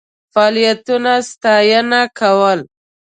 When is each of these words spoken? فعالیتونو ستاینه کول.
فعالیتونو 0.33 1.13
ستاینه 1.29 2.01
کول. 2.17 2.59